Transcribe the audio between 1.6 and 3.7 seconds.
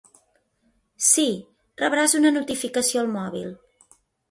rebràs una notificació al mòbil.